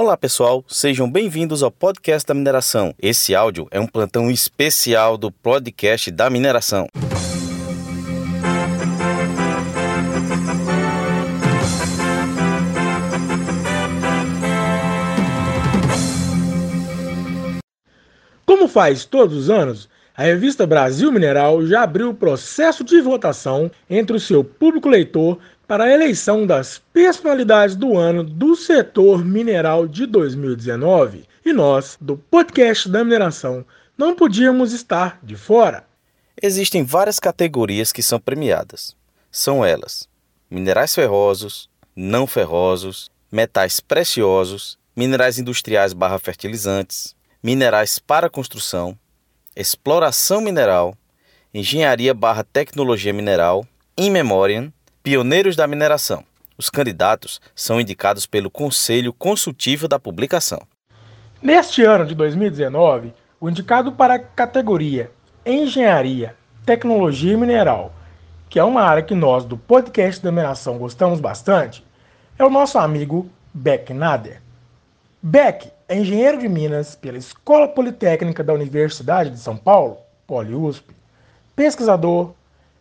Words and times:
Olá 0.00 0.16
pessoal, 0.16 0.64
sejam 0.68 1.10
bem-vindos 1.10 1.60
ao 1.60 1.72
podcast 1.72 2.24
da 2.24 2.32
mineração. 2.32 2.94
Esse 3.02 3.34
áudio 3.34 3.66
é 3.68 3.80
um 3.80 3.86
plantão 3.88 4.30
especial 4.30 5.18
do 5.18 5.28
podcast 5.28 6.08
da 6.12 6.30
mineração. 6.30 6.86
Como 18.46 18.68
faz 18.68 19.04
todos 19.04 19.36
os 19.36 19.50
anos, 19.50 19.88
a 20.16 20.22
revista 20.22 20.64
Brasil 20.64 21.10
Mineral 21.10 21.66
já 21.66 21.82
abriu 21.82 22.10
o 22.10 22.14
processo 22.14 22.84
de 22.84 23.00
votação 23.00 23.68
entre 23.90 24.16
o 24.16 24.20
seu 24.20 24.44
público 24.44 24.88
leitor 24.88 25.40
para 25.68 25.84
a 25.84 25.92
eleição 25.92 26.46
das 26.46 26.78
personalidades 26.94 27.76
do 27.76 27.98
ano 27.98 28.24
do 28.24 28.56
setor 28.56 29.22
mineral 29.22 29.86
de 29.86 30.06
2019. 30.06 31.28
E 31.44 31.52
nós, 31.52 31.98
do 32.00 32.16
podcast 32.16 32.88
da 32.88 33.04
mineração, 33.04 33.66
não 33.96 34.16
podíamos 34.16 34.72
estar 34.72 35.20
de 35.22 35.36
fora. 35.36 35.84
Existem 36.40 36.82
várias 36.82 37.20
categorias 37.20 37.92
que 37.92 38.02
são 38.02 38.18
premiadas. 38.18 38.96
São 39.30 39.62
elas: 39.62 40.08
minerais 40.50 40.94
ferrosos, 40.94 41.68
não 41.94 42.26
ferrosos, 42.26 43.10
metais 43.30 43.78
preciosos, 43.78 44.78
minerais 44.96 45.38
industriais 45.38 45.92
barra 45.92 46.18
fertilizantes, 46.18 47.14
minerais 47.42 47.98
para 47.98 48.30
construção, 48.30 48.98
exploração 49.54 50.40
mineral, 50.40 50.96
engenharia 51.52 52.14
barra 52.14 52.42
tecnologia 52.42 53.12
mineral, 53.12 53.66
in 53.98 54.10
memoriam, 54.10 54.72
pioneiros 55.08 55.56
da 55.56 55.66
mineração. 55.66 56.22
Os 56.58 56.68
candidatos 56.68 57.40
são 57.54 57.80
indicados 57.80 58.26
pelo 58.26 58.50
Conselho 58.50 59.10
Consultivo 59.10 59.88
da 59.88 59.98
Publicação. 59.98 60.60
Neste 61.40 61.82
ano 61.82 62.04
de 62.04 62.14
2019, 62.14 63.14
o 63.40 63.48
indicado 63.48 63.92
para 63.92 64.16
a 64.16 64.18
categoria 64.18 65.10
Engenharia, 65.46 66.36
Tecnologia 66.66 67.38
Mineral, 67.38 67.90
que 68.50 68.58
é 68.58 68.64
uma 68.64 68.82
área 68.82 69.02
que 69.02 69.14
nós 69.14 69.46
do 69.46 69.56
podcast 69.56 70.22
da 70.22 70.30
mineração 70.30 70.76
gostamos 70.76 71.20
bastante, 71.20 71.82
é 72.38 72.44
o 72.44 72.50
nosso 72.50 72.78
amigo 72.78 73.30
Beck 73.54 73.94
Nader. 73.94 74.42
Beck 75.22 75.72
é 75.88 75.96
engenheiro 75.96 76.36
de 76.36 76.50
Minas 76.50 76.94
pela 76.94 77.16
Escola 77.16 77.66
Politécnica 77.66 78.44
da 78.44 78.52
Universidade 78.52 79.30
de 79.30 79.38
São 79.38 79.56
Paulo, 79.56 79.96
PoliUSP, 80.26 80.94
pesquisador, 81.56 82.34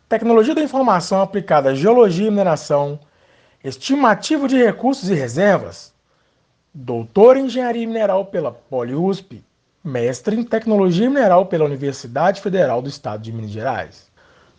tecnologia 0.10 0.56
da 0.56 0.62
informação 0.62 1.22
aplicada 1.22 1.70
à 1.70 1.76
geologia 1.76 2.28
e 2.28 2.32
mineração, 2.32 3.00
estimativo 3.64 4.48
de 4.48 4.58
recursos 4.58 5.10
e 5.10 5.14
reservas, 5.14 5.94
doutor 6.74 7.38
em 7.38 7.46
engenharia 7.46 7.86
mineral 7.86 8.26
pela 8.26 8.52
PoliUSP, 8.52 9.44
mestre 9.84 10.36
em 10.36 10.44
tecnologia 10.44 11.10
mineral 11.10 11.46
pela 11.46 11.66
Universidade 11.66 12.42
Federal 12.42 12.82
do 12.82 12.90
Estado 12.90 13.22
de 13.22 13.32
Minas 13.32 13.52
Gerais. 13.52 14.08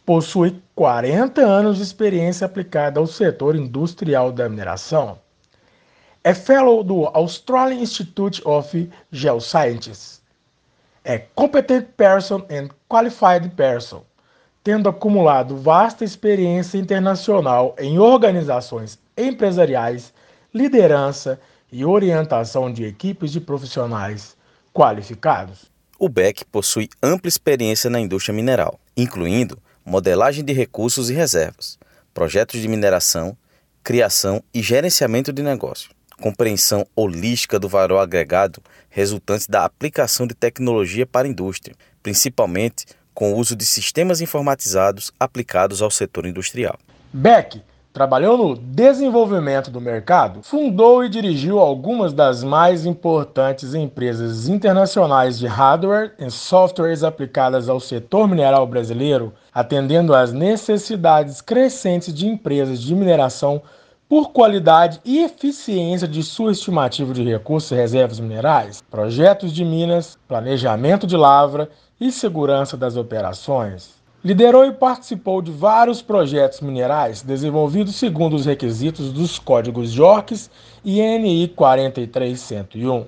Possui 0.04 0.62
40 0.74 1.40
anos 1.42 1.76
de 1.76 1.82
experiência 1.82 2.46
aplicada 2.46 2.98
ao 2.98 3.06
setor 3.06 3.56
industrial 3.56 4.32
da 4.32 4.48
mineração 4.48 5.18
é 6.28 6.34
Fellow 6.34 6.84
do 6.84 7.06
Australian 7.06 7.80
Institute 7.80 8.42
of 8.44 8.90
Geosciences. 9.10 10.20
É 11.02 11.18
Competent 11.34 11.86
Person 11.96 12.44
and 12.50 12.68
Qualified 12.86 13.48
Person, 13.56 14.04
tendo 14.68 14.86
acumulado 14.86 15.56
vasta 15.56 16.04
experiência 16.04 16.76
internacional 16.76 17.74
em 17.78 17.98
organizações 17.98 18.98
empresariais, 19.16 20.12
liderança 20.52 21.40
e 21.72 21.86
orientação 21.86 22.70
de 22.70 22.84
equipes 22.84 23.32
de 23.32 23.40
profissionais 23.40 24.36
qualificados. 24.70 25.70
O 25.98 26.06
BEC 26.06 26.44
possui 26.52 26.90
ampla 27.02 27.30
experiência 27.30 27.88
na 27.88 27.98
indústria 27.98 28.34
mineral, 28.34 28.78
incluindo 28.94 29.56
modelagem 29.86 30.44
de 30.44 30.52
recursos 30.52 31.08
e 31.08 31.14
reservas, 31.14 31.78
projetos 32.12 32.60
de 32.60 32.68
mineração, 32.68 33.34
criação 33.82 34.42
e 34.52 34.60
gerenciamento 34.60 35.32
de 35.32 35.42
negócio 35.42 35.88
compreensão 36.20 36.84
holística 36.96 37.58
do 37.58 37.68
valor 37.68 37.98
agregado 37.98 38.60
resultante 38.90 39.48
da 39.48 39.64
aplicação 39.64 40.26
de 40.26 40.34
tecnologia 40.34 41.06
para 41.06 41.26
a 41.26 41.30
indústria, 41.30 41.76
principalmente 42.02 42.86
com 43.18 43.32
o 43.32 43.36
uso 43.36 43.56
de 43.56 43.66
sistemas 43.66 44.20
informatizados 44.20 45.10
aplicados 45.18 45.82
ao 45.82 45.90
setor 45.90 46.24
industrial. 46.24 46.78
Beck 47.12 47.60
trabalhou 47.92 48.38
no 48.38 48.54
desenvolvimento 48.54 49.72
do 49.72 49.80
mercado, 49.80 50.40
fundou 50.44 51.04
e 51.04 51.08
dirigiu 51.08 51.58
algumas 51.58 52.12
das 52.12 52.44
mais 52.44 52.86
importantes 52.86 53.74
empresas 53.74 54.46
internacionais 54.46 55.36
de 55.36 55.48
hardware 55.48 56.12
e 56.16 56.30
softwares 56.30 57.02
aplicadas 57.02 57.68
ao 57.68 57.80
setor 57.80 58.28
mineral 58.28 58.64
brasileiro, 58.68 59.34
atendendo 59.52 60.14
às 60.14 60.32
necessidades 60.32 61.40
crescentes 61.40 62.14
de 62.14 62.28
empresas 62.28 62.80
de 62.80 62.94
mineração 62.94 63.60
por 64.08 64.30
qualidade 64.32 65.00
e 65.04 65.18
eficiência 65.18 66.08
de 66.08 66.22
sua 66.22 66.52
estimativa 66.52 67.12
de 67.12 67.22
recursos 67.22 67.70
e 67.70 67.74
reservas 67.74 68.18
minerais, 68.18 68.82
projetos 68.90 69.52
de 69.52 69.64
minas, 69.64 70.18
planejamento 70.26 71.06
de 71.06 71.16
lavra 71.16 71.70
e 72.00 72.10
segurança 72.10 72.76
das 72.76 72.96
operações. 72.96 73.98
Liderou 74.24 74.64
e 74.64 74.72
participou 74.72 75.42
de 75.42 75.52
vários 75.52 76.00
projetos 76.00 76.60
minerais 76.60 77.22
desenvolvidos 77.22 77.96
segundo 77.96 78.34
os 78.34 78.46
requisitos 78.46 79.12
dos 79.12 79.38
códigos 79.38 79.90
JORCs 79.90 80.50
e 80.82 81.00
NI 81.00 81.48
43101. 81.48 83.06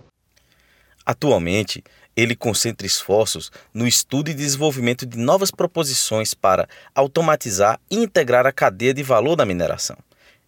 Atualmente, 1.05 1.83
ele 2.15 2.37
concentra 2.37 2.87
esforços 2.87 3.50
no 3.72 3.87
estudo 3.87 4.31
e 4.31 4.34
desenvolvimento 4.34 5.06
de 5.06 5.19
novas 5.19 5.50
proposições 5.50 6.34
para 6.34 6.69
automatizar 6.94 7.81
e 7.91 7.97
integrar 7.97 8.47
a 8.47 8.53
cadeia 8.53 8.93
de 8.93 9.03
valor 9.03 9.34
da 9.34 9.47
mineração 9.47 9.97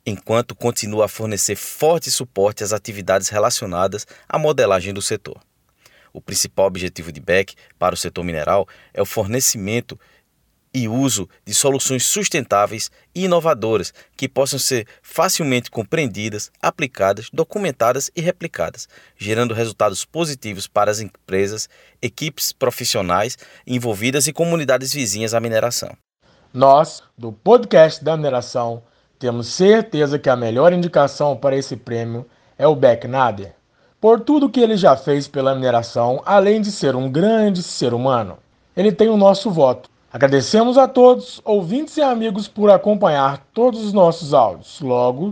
enquanto 0.05 0.55
continua 0.55 1.05
a 1.07 1.09
fornecer 1.09 1.57
forte 1.57 2.11
suporte 2.11 2.65
às 2.65 2.73
atividades 2.73 3.29
relacionadas 3.29 4.07
à 4.29 4.39
modelagem 4.39 4.93
do 4.93 5.03
setor. 5.03 5.41
O 6.13 6.21
principal 6.21 6.67
objetivo 6.67 7.11
de 7.11 7.21
Beck 7.21 7.55
para 7.79 7.95
o 7.95 7.99
setor 7.99 8.23
mineral 8.23 8.69
é 8.93 9.01
o 9.01 9.07
fornecimento 9.07 9.99
e 10.75 10.89
uso 10.89 11.29
de 11.45 11.53
soluções 11.53 12.05
sustentáveis 12.07 12.91
e 13.15 13.25
inovadoras 13.25 13.93
que 14.17 14.29
possam 14.29 14.59
ser 14.59 14.87
facilmente 15.03 15.71
compreendidas, 15.71 16.51
aplicadas, 16.61 17.29
documentadas 17.33 18.11
e 18.17 18.21
replicadas, 18.21 18.89
gerando 19.17 19.55
resultados 19.55 20.05
positivos 20.05 20.67
para 20.67 20.91
as 20.91 21.01
empresas, 21.01 21.69
equipes 22.01 22.53
profissionais 22.53 23.37
envolvidas 23.67 24.27
e 24.27 24.33
comunidades 24.33 24.93
vizinhas 24.93 25.35
à 25.35 25.41
mineração. 25.41 25.95
Nós, 26.53 27.03
do 27.17 27.33
podcast 27.33 28.03
da 28.03 28.17
mineração, 28.17 28.83
temos 29.23 29.47
certeza 29.47 30.19
que 30.19 30.29
a 30.29 30.35
melhor 30.35 30.73
indicação 30.73 31.37
para 31.37 31.55
esse 31.55 31.77
prêmio 31.77 32.27
é 32.59 32.67
o 32.67 32.75
Beck 32.75 33.07
Nader, 33.07 33.55
por 34.01 34.19
tudo 34.19 34.49
que 34.49 34.59
ele 34.59 34.77
já 34.77 34.97
fez 34.97 35.29
pela 35.29 35.55
mineração, 35.55 36.21
além 36.27 36.61
de 36.61 36.73
ser 36.73 36.97
um 36.97 37.09
grande 37.09 37.63
ser 37.63 37.95
humano. 37.95 38.39
Ele 38.77 38.91
tem 38.91 39.09
o 39.09 39.17
nosso 39.17 39.49
voto. 39.49 39.89
Agradecemos 40.13 40.77
a 40.77 40.89
todos, 40.89 41.41
ouvintes 41.45 41.97
e 41.99 42.03
amigos, 42.03 42.49
por 42.49 42.69
acompanhar 42.69 43.47
todos 43.55 43.85
os 43.85 43.93
nossos 43.93 44.35
áudios. 44.35 44.81
Logo, 44.81 45.31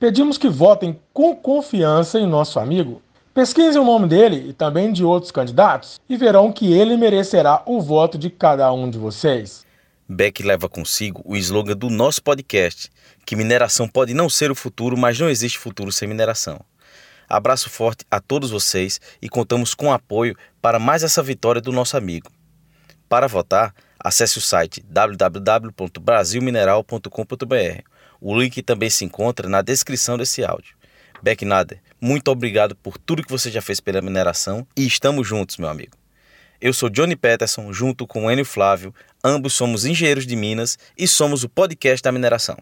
pedimos 0.00 0.36
que 0.36 0.48
votem 0.48 0.98
com 1.14 1.36
confiança 1.36 2.18
em 2.18 2.26
nosso 2.26 2.58
amigo. 2.58 3.00
Pesquisem 3.32 3.80
o 3.80 3.84
nome 3.84 4.08
dele 4.08 4.48
e 4.48 4.52
também 4.52 4.92
de 4.92 5.04
outros 5.04 5.30
candidatos 5.30 6.00
e 6.08 6.16
verão 6.16 6.50
que 6.50 6.72
ele 6.72 6.96
merecerá 6.96 7.62
o 7.66 7.80
voto 7.80 8.18
de 8.18 8.30
cada 8.30 8.72
um 8.72 8.90
de 8.90 8.98
vocês. 8.98 9.64
Beck 10.08 10.42
leva 10.42 10.70
consigo 10.70 11.20
o 11.26 11.36
slogan 11.36 11.76
do 11.76 11.90
nosso 11.90 12.22
podcast, 12.22 12.88
que 13.26 13.36
mineração 13.36 13.86
pode 13.86 14.14
não 14.14 14.30
ser 14.30 14.50
o 14.50 14.54
futuro, 14.54 14.96
mas 14.96 15.18
não 15.18 15.28
existe 15.28 15.58
futuro 15.58 15.92
sem 15.92 16.08
mineração. 16.08 16.64
Abraço 17.28 17.68
forte 17.68 18.06
a 18.10 18.18
todos 18.18 18.50
vocês 18.50 18.98
e 19.20 19.28
contamos 19.28 19.74
com 19.74 19.92
apoio 19.92 20.34
para 20.62 20.78
mais 20.78 21.02
essa 21.02 21.22
vitória 21.22 21.60
do 21.60 21.72
nosso 21.72 21.94
amigo. 21.94 22.32
Para 23.06 23.26
votar, 23.26 23.74
acesse 23.98 24.38
o 24.38 24.40
site 24.40 24.82
www.brasilmineral.com.br. 24.88 27.82
O 28.18 28.38
link 28.38 28.62
também 28.62 28.88
se 28.88 29.04
encontra 29.04 29.46
na 29.46 29.60
descrição 29.60 30.16
desse 30.16 30.42
áudio. 30.42 30.74
Beck 31.22 31.44
Nader, 31.44 31.82
muito 32.00 32.30
obrigado 32.30 32.74
por 32.76 32.96
tudo 32.96 33.22
que 33.22 33.30
você 33.30 33.50
já 33.50 33.60
fez 33.60 33.78
pela 33.78 34.00
mineração 34.00 34.66
e 34.74 34.86
estamos 34.86 35.28
juntos, 35.28 35.58
meu 35.58 35.68
amigo. 35.68 35.97
Eu 36.60 36.72
sou 36.72 36.90
Johnny 36.90 37.14
Peterson, 37.14 37.72
junto 37.72 38.04
com 38.04 38.28
Enio 38.28 38.44
Flávio, 38.44 38.92
ambos 39.22 39.54
somos 39.54 39.84
engenheiros 39.84 40.26
de 40.26 40.34
Minas 40.34 40.76
e 40.98 41.06
somos 41.06 41.44
o 41.44 41.48
podcast 41.48 42.02
da 42.02 42.10
mineração. 42.10 42.58